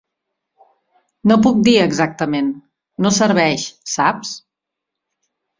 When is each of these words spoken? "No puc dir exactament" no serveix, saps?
"No 1.31 1.37
puc 1.47 1.59
dir 1.67 1.75
exactament" 1.83 2.49
no 3.07 3.13
serveix, 3.19 3.67
saps? 3.97 4.33